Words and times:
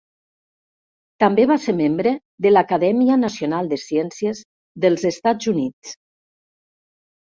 També 1.23 1.45
va 1.51 1.57
ser 1.65 1.75
membre 1.83 2.15
de 2.47 2.53
l'Acadèmia 2.55 3.19
Nacional 3.27 3.73
de 3.77 3.81
Ciències 3.87 4.45
dels 4.89 5.09
Estats 5.15 5.57
Units. 5.57 5.99